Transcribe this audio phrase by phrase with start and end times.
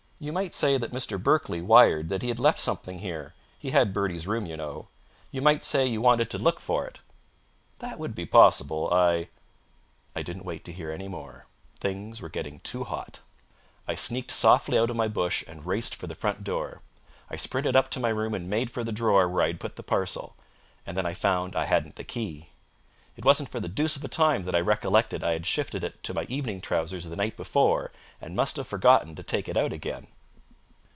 [0.23, 1.17] You might say that Mr.
[1.19, 3.33] Berkeley wired that he had left something here.
[3.57, 4.87] He had Bertie's room, you know.
[5.31, 7.01] You might say you wanted to look for it."
[7.79, 8.87] "That would be possible.
[8.93, 9.29] I"
[10.15, 11.47] I didn't wait to hear any more.
[11.79, 13.21] Things were getting too hot.
[13.87, 16.83] I sneaked softly out of my bush and raced for the front door.
[17.31, 19.75] I sprinted up to my room and made for the drawer where I had put
[19.75, 20.35] the parcel.
[20.85, 22.49] And then I found I hadn't the key.
[23.17, 26.01] It wasn't for the deuce of a time that I recollected I had shifted it
[26.03, 27.91] to my evening trousers the night before
[28.21, 30.07] and must have forgotten to take it out again.